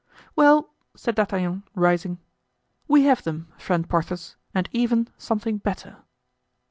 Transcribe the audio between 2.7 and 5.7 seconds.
"we have them, friend Porthos, and even something